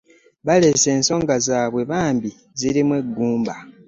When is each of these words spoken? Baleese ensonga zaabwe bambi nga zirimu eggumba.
Baleese 0.45 0.87
ensonga 0.97 1.35
zaabwe 1.47 1.81
bambi 1.91 2.29
nga 2.33 2.57
zirimu 2.59 2.93
eggumba. 3.01 3.53